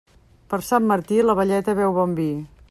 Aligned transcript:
Per 0.53 0.59
Sant 0.69 0.87
Martí, 0.93 1.19
la 1.27 1.37
velleta 1.41 1.77
beu 1.83 1.95
bon 1.99 2.17
vi. 2.23 2.29